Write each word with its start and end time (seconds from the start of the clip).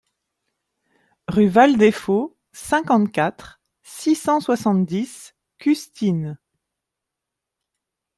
Rue 1.27 1.47
Val 1.49 1.77
des 1.77 1.91
Faulx, 1.91 2.35
cinquante-quatre, 2.53 3.61
six 3.83 4.15
cent 4.15 4.39
soixante-dix 4.39 5.35
Custines 5.59 6.39